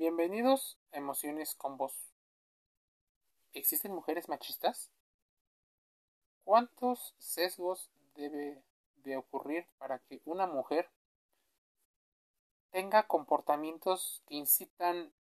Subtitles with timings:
[0.00, 1.92] Bienvenidos a Emociones con Vos.
[3.52, 4.90] ¿Existen mujeres machistas?
[6.42, 8.62] ¿Cuántos sesgos debe
[9.04, 10.88] de ocurrir para que una mujer
[12.70, 15.12] tenga comportamientos que incitan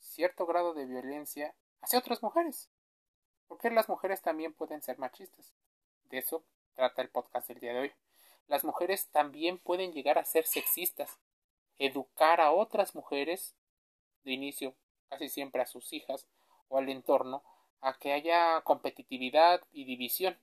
[0.00, 2.70] cierto grado de violencia hacia otras mujeres?
[3.46, 5.52] Porque las mujeres también pueden ser machistas.
[6.04, 7.92] De eso trata el podcast del día de hoy.
[8.48, 11.18] Las mujeres también pueden llegar a ser sexistas,
[11.76, 13.54] educar a otras mujeres
[14.24, 14.74] de inicio,
[15.08, 16.26] casi siempre a sus hijas
[16.68, 17.42] o al entorno,
[17.80, 20.38] a que haya competitividad y división.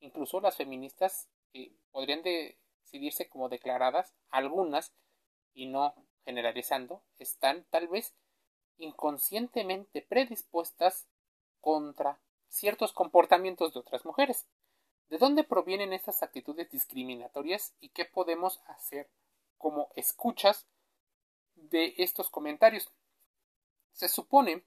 [0.00, 4.92] Incluso las feministas eh, podrían decidirse como declaradas, algunas,
[5.54, 5.94] y no
[6.24, 8.14] generalizando, están tal vez
[8.78, 11.06] inconscientemente predispuestas
[11.60, 12.18] contra
[12.48, 14.46] ciertos comportamientos de otras mujeres.
[15.08, 19.08] ¿De dónde provienen estas actitudes discriminatorias y qué podemos hacer
[19.58, 20.66] como escuchas
[21.54, 22.90] de estos comentarios?
[23.94, 24.64] Se supone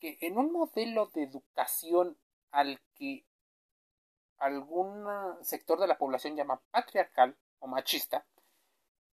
[0.00, 2.18] que en un modelo de educación
[2.50, 3.26] al que
[4.38, 5.06] algún
[5.42, 8.26] sector de la población llama patriarcal o machista,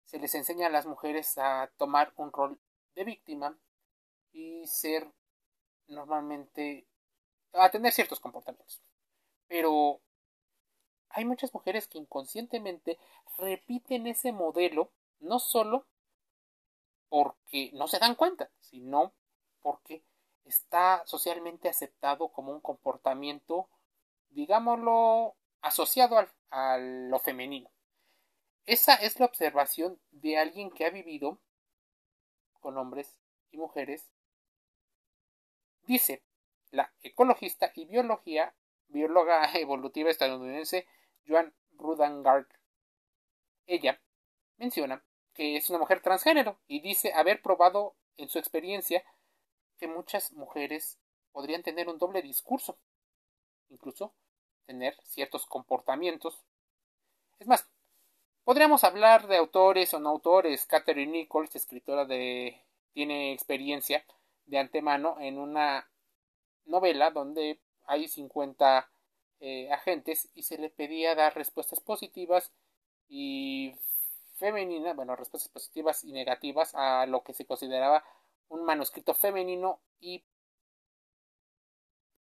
[0.04, 2.60] se les enseña a las mujeres a tomar un rol
[2.94, 3.58] de víctima
[4.32, 5.10] y ser
[5.86, 6.86] normalmente
[7.54, 8.82] a tener ciertos comportamientos.
[9.46, 10.02] Pero
[11.08, 12.98] hay muchas mujeres que inconscientemente
[13.38, 15.86] repiten ese modelo no solo
[17.08, 19.14] porque no se dan cuenta, sino
[19.68, 20.02] porque
[20.46, 23.68] está socialmente aceptado como un comportamiento,
[24.30, 27.70] digámoslo, asociado al, a lo femenino.
[28.64, 31.38] Esa es la observación de alguien que ha vivido
[32.60, 33.18] con hombres
[33.50, 34.10] y mujeres.
[35.82, 36.22] Dice
[36.70, 38.54] la ecologista y biología,
[38.86, 40.86] bióloga evolutiva estadounidense
[41.26, 42.46] Joan Rudangard.
[43.66, 44.00] Ella
[44.56, 49.04] menciona que es una mujer transgénero y dice haber probado en su experiencia
[49.78, 50.98] que muchas mujeres
[51.32, 52.76] podrían tener un doble discurso,
[53.70, 54.12] incluso
[54.66, 56.44] tener ciertos comportamientos.
[57.38, 57.68] Es más,
[58.44, 60.66] podríamos hablar de autores o no autores.
[60.66, 64.04] Catherine Nichols, escritora de tiene experiencia
[64.46, 65.88] de antemano en una
[66.66, 68.90] novela donde hay 50
[69.40, 72.52] eh, agentes y se le pedía dar respuestas positivas
[73.08, 73.74] y
[74.34, 78.04] femeninas, bueno, respuestas positivas y negativas a lo que se consideraba
[78.48, 80.24] un manuscrito femenino y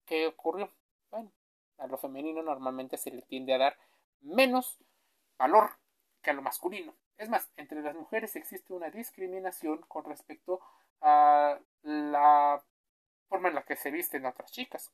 [0.06, 0.72] ¿qué ocurrió?
[1.09, 1.32] Bueno,
[1.78, 3.78] a lo femenino normalmente se le tiende a dar
[4.22, 4.78] menos
[5.38, 5.72] valor
[6.22, 6.96] que a lo masculino.
[7.18, 10.60] Es más, entre las mujeres existe una discriminación con respecto
[11.02, 12.64] a la
[13.28, 14.92] forma en la que se visten otras chicas.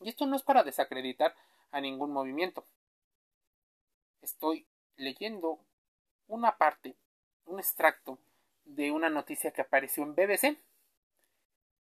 [0.00, 1.34] Y esto no es para desacreditar
[1.70, 2.66] a ningún movimiento.
[4.22, 5.60] Estoy leyendo
[6.26, 6.96] una parte,
[7.46, 8.18] un extracto
[8.68, 10.58] de una noticia que apareció en BBC.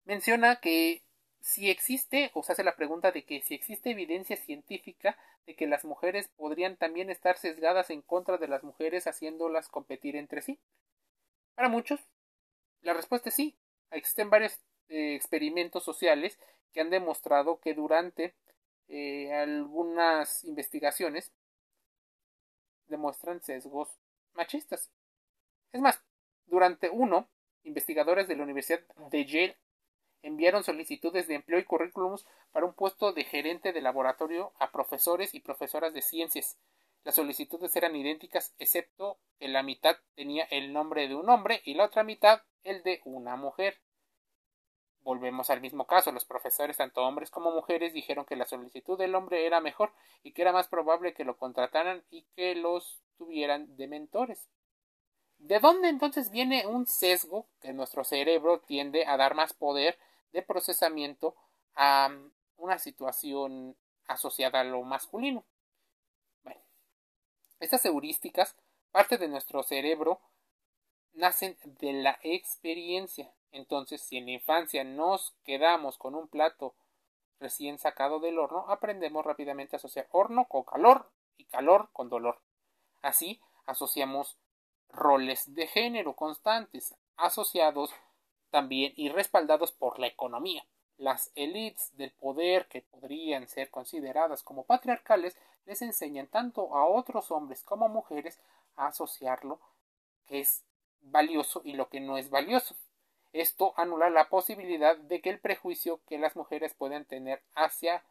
[0.04, 1.02] Menciona que
[1.40, 5.66] si existe, o se hace la pregunta de que si existe evidencia científica de que
[5.66, 10.58] las mujeres podrían también estar sesgadas en contra de las mujeres haciéndolas competir entre sí.
[11.54, 12.00] Para muchos,
[12.80, 13.56] la respuesta es sí.
[13.90, 14.58] Existen varios
[14.88, 16.38] eh, experimentos sociales
[16.72, 18.34] que han demostrado que durante
[18.88, 21.32] eh, algunas investigaciones
[22.86, 23.88] demuestran sesgos
[24.32, 24.90] machistas.
[25.72, 26.02] Es más,
[26.46, 27.28] durante uno,
[27.62, 29.58] investigadores de la Universidad de Yale
[30.22, 35.34] enviaron solicitudes de empleo y currículums para un puesto de gerente de laboratorio a profesores
[35.34, 36.58] y profesoras de ciencias.
[37.04, 41.74] Las solicitudes eran idénticas, excepto que la mitad tenía el nombre de un hombre y
[41.74, 43.78] la otra mitad el de una mujer.
[45.02, 46.12] Volvemos al mismo caso.
[46.12, 50.32] Los profesores, tanto hombres como mujeres, dijeron que la solicitud del hombre era mejor y
[50.32, 54.48] que era más probable que lo contrataran y que los tuvieran de mentores.
[55.44, 59.98] ¿De dónde entonces viene un sesgo que nuestro cerebro tiende a dar más poder
[60.32, 61.36] de procesamiento
[61.74, 62.08] a
[62.56, 65.44] una situación asociada a lo masculino?
[66.44, 66.62] Bueno,
[67.60, 68.56] estas heurísticas,
[68.90, 70.18] parte de nuestro cerebro,
[71.12, 73.30] nacen de la experiencia.
[73.52, 76.74] Entonces, si en la infancia nos quedamos con un plato
[77.38, 82.40] recién sacado del horno, aprendemos rápidamente a asociar horno con calor y calor con dolor.
[83.02, 84.38] Así, asociamos
[84.94, 87.92] roles de género constantes, asociados
[88.50, 90.64] también y respaldados por la economía.
[90.96, 95.36] Las élites del poder que podrían ser consideradas como patriarcales
[95.66, 98.38] les enseñan tanto a otros hombres como mujeres
[98.76, 99.58] a asociarlo
[100.26, 100.64] que es
[101.00, 102.76] valioso y lo que no es valioso.
[103.32, 108.04] Esto anula la posibilidad de que el prejuicio que las mujeres pueden tener hacia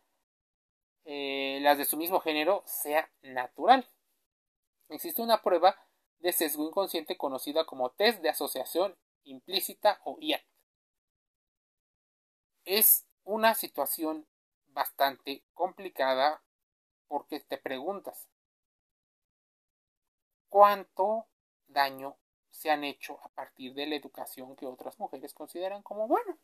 [1.05, 3.87] eh, las de su mismo género sea natural.
[4.89, 5.77] Existe una prueba
[6.23, 10.41] de sesgo inconsciente conocida como test de asociación implícita o IAT.
[12.63, 14.25] Es una situación
[14.67, 16.41] bastante complicada
[17.09, 18.29] porque te preguntas
[20.47, 21.27] cuánto
[21.67, 22.15] daño
[22.51, 26.37] se han hecho a partir de la educación que otras mujeres consideran como buena.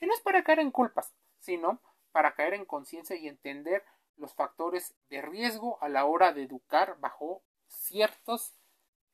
[0.00, 1.80] Y no es para caer en culpas, sino
[2.10, 3.84] para caer en conciencia y entender
[4.16, 8.56] los factores de riesgo a la hora de educar bajo ciertos,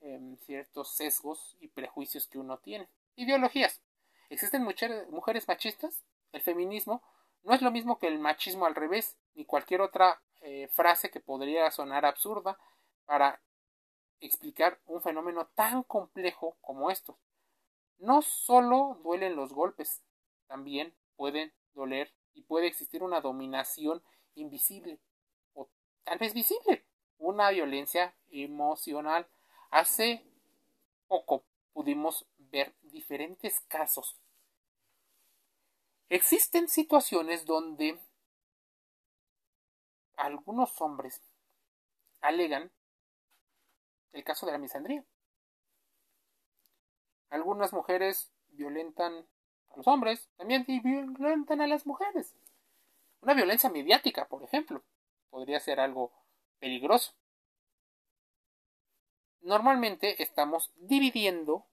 [0.00, 2.88] em, ciertos sesgos y prejuicios que uno tiene.
[3.16, 3.80] Ideologías.
[4.28, 4.62] ¿Existen
[5.10, 6.04] mujeres machistas?
[6.32, 7.02] El feminismo
[7.42, 11.20] no es lo mismo que el machismo al revés, ni cualquier otra eh, frase que
[11.20, 12.58] podría sonar absurda
[13.04, 13.40] para
[14.20, 17.16] explicar un fenómeno tan complejo como estos.
[17.98, 20.02] No solo duelen los golpes,
[20.48, 24.02] también pueden doler y puede existir una dominación
[24.34, 24.98] invisible
[25.54, 25.68] o
[26.04, 26.84] tal vez visible,
[27.18, 29.26] una violencia emocional.
[29.70, 30.24] Hace
[31.08, 34.16] poco pudimos ver diferentes casos.
[36.08, 37.98] Existen situaciones donde
[40.16, 41.20] algunos hombres
[42.20, 42.70] alegan
[44.12, 45.04] el caso de la misandría.
[47.28, 49.26] Algunas mujeres violentan
[49.68, 52.34] a los hombres, también violentan a las mujeres.
[53.20, 54.82] Una violencia mediática, por ejemplo,
[55.28, 56.12] podría ser algo
[56.58, 57.12] peligroso.
[59.46, 61.68] Normalmente estamos dividiendo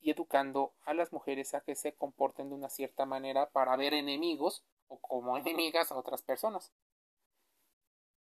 [0.00, 3.94] y educando a las mujeres a que se comporten de una cierta manera para ver
[3.94, 6.72] enemigos o como enemigas a otras personas.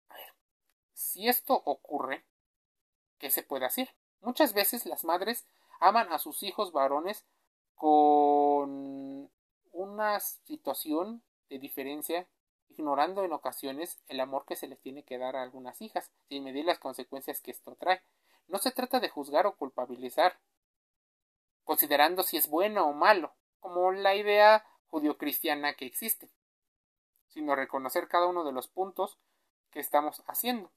[0.08, 0.34] A ver,
[0.94, 2.24] si esto ocurre,
[3.18, 3.94] ¿qué se puede hacer?
[4.20, 5.46] Muchas veces las madres
[5.78, 7.24] aman a sus hijos varones
[7.76, 9.30] con
[9.70, 12.26] una situación de diferencia,
[12.68, 16.44] ignorando en ocasiones el amor que se les tiene que dar a algunas hijas, sin
[16.44, 18.02] medir las consecuencias que esto trae.
[18.48, 20.38] No se trata de juzgar o culpabilizar,
[21.64, 26.30] considerando si es bueno o malo, como la idea judio-cristiana que existe,
[27.28, 29.18] sino reconocer cada uno de los puntos
[29.70, 30.70] que estamos haciendo.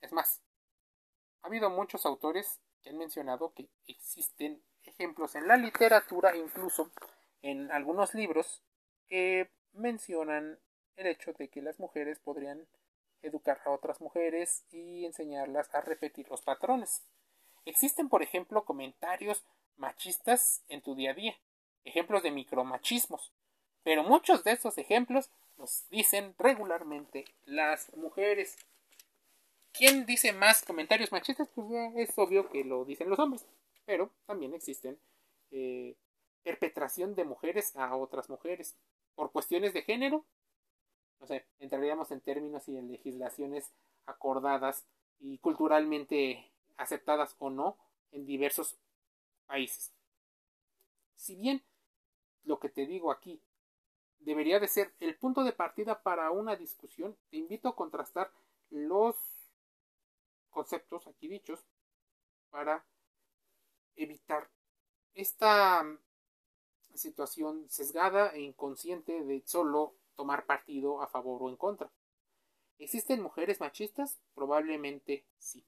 [0.00, 0.40] Es más,
[1.42, 6.90] ha habido muchos autores que han mencionado que existen ejemplos en la literatura, incluso
[7.42, 8.62] en algunos libros,
[9.08, 10.58] que mencionan
[10.96, 12.66] el hecho de que las mujeres podrían
[13.22, 17.02] educar a otras mujeres y enseñarlas a repetir los patrones.
[17.64, 19.42] Existen, por ejemplo, comentarios
[19.76, 21.34] machistas en tu día a día,
[21.84, 23.32] ejemplos de micromachismos,
[23.82, 28.56] pero muchos de estos ejemplos los dicen regularmente las mujeres.
[29.72, 31.48] ¿Quién dice más comentarios machistas?
[31.54, 31.66] Pues
[31.96, 33.44] es obvio que lo dicen los hombres.
[33.84, 34.98] Pero también existen
[35.50, 35.96] eh,
[36.42, 38.76] perpetración de mujeres a otras mujeres.
[39.14, 40.24] Por cuestiones de género,
[41.20, 43.72] no sé, entraríamos en términos y en legislaciones
[44.06, 44.84] acordadas
[45.20, 47.76] y culturalmente aceptadas o no
[48.12, 48.76] en diversos
[49.46, 49.92] países.
[51.16, 51.62] Si bien
[52.44, 53.40] lo que te digo aquí
[54.18, 58.30] debería de ser el punto de partida para una discusión, te invito a contrastar
[58.70, 59.16] los
[60.50, 61.64] conceptos aquí dichos
[62.50, 62.84] para
[63.96, 64.48] evitar
[65.14, 65.84] esta
[66.94, 71.90] situación sesgada e inconsciente de solo tomar partido a favor o en contra.
[72.78, 74.20] ¿Existen mujeres machistas?
[74.34, 75.64] Probablemente sí.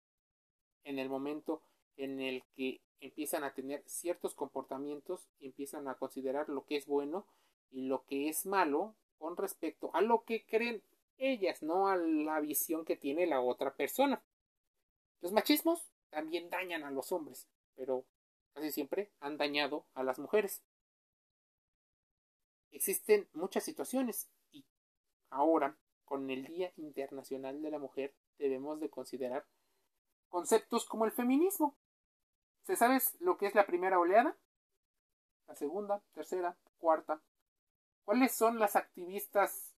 [0.85, 1.63] En el momento
[1.97, 6.87] en el que empiezan a tener ciertos comportamientos y empiezan a considerar lo que es
[6.87, 7.27] bueno
[7.71, 10.83] y lo que es malo con respecto a lo que creen
[11.19, 14.23] ellas, no a la visión que tiene la otra persona.
[15.21, 18.05] Los machismos también dañan a los hombres, pero
[18.53, 20.63] casi siempre han dañado a las mujeres.
[22.71, 24.65] Existen muchas situaciones y
[25.31, 29.47] ahora, con el Día Internacional de la Mujer, debemos de considerar
[30.29, 31.77] conceptos como el feminismo.
[32.63, 34.37] ¿Se sabes lo que es la primera oleada?
[35.47, 37.23] La segunda, tercera, cuarta.
[38.05, 39.75] ¿Cuáles son las activistas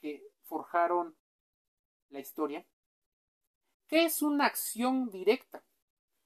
[0.00, 1.16] que forjaron
[2.10, 2.64] la historia?
[3.88, 5.64] ¿Qué es una acción directa?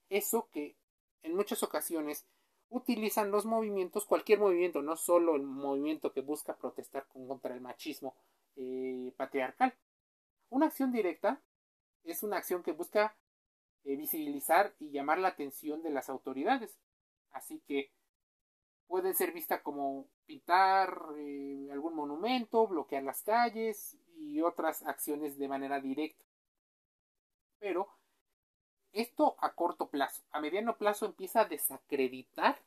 [0.09, 0.77] Eso que
[1.23, 2.27] en muchas ocasiones
[2.73, 8.17] utilizan los movimientos, cualquier movimiento, no solo el movimiento que busca protestar contra el machismo
[8.57, 9.75] eh, patriarcal.
[10.49, 11.41] Una acción directa
[12.05, 13.15] es una acción que busca
[13.85, 16.79] eh, visibilizar y llamar la atención de las autoridades.
[17.31, 17.91] Así que
[18.87, 25.49] puede ser vista como pintar eh, algún monumento, bloquear las calles y otras acciones de
[25.49, 26.25] manera directa
[27.63, 27.87] pero
[28.93, 30.23] esto a corto plazo.
[30.31, 32.63] A mediano plazo empieza a desacreditar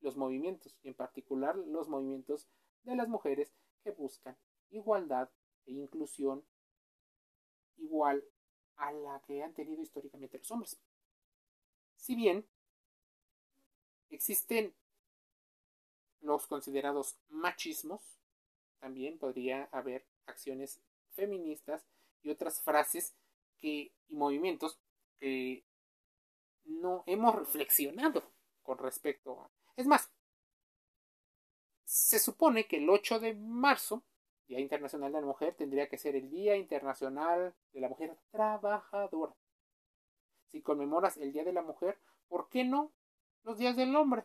[0.00, 2.46] los movimientos, en particular los movimientos
[2.84, 4.36] de las mujeres que buscan
[4.70, 5.28] igualdad
[5.66, 6.44] e inclusión
[7.76, 8.24] igual
[8.76, 10.78] a la que han tenido históricamente los hombres.
[11.96, 12.46] Si bien
[14.10, 14.74] existen
[16.20, 18.02] los considerados machismos,
[18.78, 20.80] también podría haber acciones
[21.14, 21.86] feministas
[22.22, 23.14] y otras frases
[23.60, 24.78] que, y movimientos
[25.18, 25.64] que
[26.64, 28.22] no hemos reflexionado
[28.62, 29.50] con respecto a...
[29.76, 30.10] Es más,
[31.84, 34.04] se supone que el 8 de marzo,
[34.48, 39.34] Día Internacional de la Mujer, tendría que ser el Día Internacional de la Mujer Trabajadora.
[40.50, 41.98] Si conmemoras el Día de la Mujer,
[42.28, 42.92] ¿por qué no
[43.44, 44.24] los días del hombre?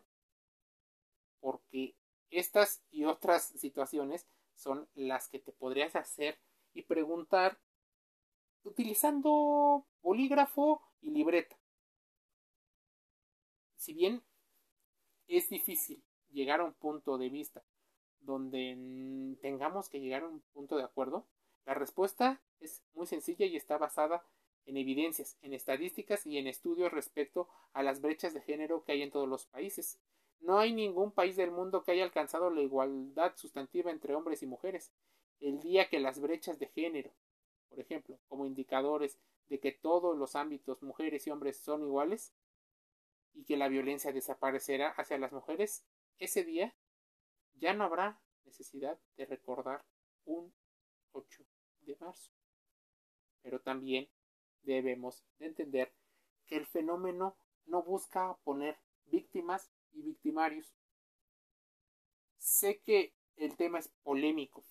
[1.40, 1.96] Porque
[2.30, 6.40] estas y otras situaciones son las que te podrías hacer
[6.74, 7.60] y preguntar
[8.64, 11.58] utilizando bolígrafo y libreta.
[13.76, 14.22] Si bien
[15.28, 17.64] es difícil llegar a un punto de vista
[18.20, 21.26] donde tengamos que llegar a un punto de acuerdo,
[21.66, 24.24] la respuesta es muy sencilla y está basada
[24.66, 29.02] en evidencias, en estadísticas y en estudios respecto a las brechas de género que hay
[29.02, 30.00] en todos los países.
[30.40, 34.48] No hay ningún país del mundo que haya alcanzado la igualdad sustantiva entre hombres y
[34.48, 34.92] mujeres.
[35.40, 37.12] El día que las brechas de género,
[37.72, 42.34] por ejemplo, como indicadores de que todos los ámbitos, mujeres y hombres, son iguales,
[43.34, 45.86] y que la violencia desaparecerá hacia las mujeres,
[46.20, 46.76] ese día
[47.54, 49.86] ya no habrá necesidad de recordar
[50.26, 50.54] un
[51.14, 51.46] 8
[51.80, 52.30] de marzo.
[53.42, 54.10] Pero también
[54.64, 55.94] debemos de entender
[56.48, 60.76] que el fenómeno no busca poner víctimas y victimarios.
[62.38, 64.66] Sé que el tema es polémico,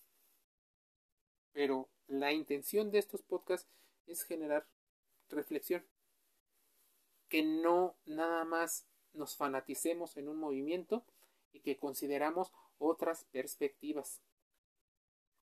[1.52, 3.68] pero la intención de estos podcasts
[4.06, 4.66] es generar
[5.28, 5.86] reflexión
[7.28, 11.04] que no nada más nos fanaticemos en un movimiento
[11.52, 14.20] y que consideramos otras perspectivas.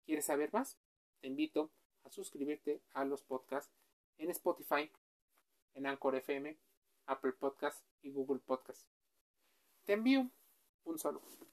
[0.06, 0.78] ¿Quieres saber más?
[1.22, 1.72] Te invito
[2.04, 3.74] a suscribirte a los podcasts
[4.18, 4.92] en Spotify,
[5.74, 6.58] en Anchor FM,
[7.06, 8.86] Apple Podcasts y Google Podcasts.
[9.86, 10.30] Te envío
[10.84, 11.48] un saludo.